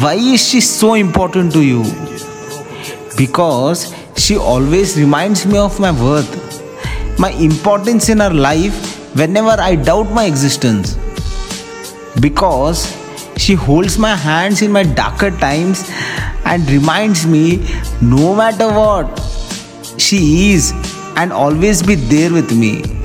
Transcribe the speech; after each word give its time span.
Why 0.00 0.14
is 0.14 0.48
she 0.48 0.60
so 0.60 0.94
important 0.94 1.52
to 1.54 1.60
you? 1.60 1.82
Because 3.16 3.92
she 4.16 4.36
always 4.36 4.96
reminds 4.96 5.44
me 5.44 5.58
of 5.58 5.80
my 5.80 5.90
worth, 5.90 7.18
my 7.18 7.30
importance 7.30 8.08
in 8.08 8.20
her 8.20 8.30
life 8.30 8.76
whenever 9.16 9.60
I 9.60 9.74
doubt 9.74 10.12
my 10.12 10.26
existence. 10.26 10.96
Because 12.20 12.96
she 13.38 13.54
holds 13.54 13.98
my 13.98 14.14
hands 14.14 14.62
in 14.62 14.70
my 14.70 14.84
darker 14.84 15.32
times 15.32 15.90
and 16.44 16.70
reminds 16.70 17.26
me 17.26 17.66
no 18.00 18.36
matter 18.36 18.68
what, 18.68 19.18
she 19.98 20.52
is 20.52 20.72
and 21.16 21.32
always 21.32 21.82
be 21.82 21.96
there 21.96 22.32
with 22.32 22.56
me. 22.56 22.97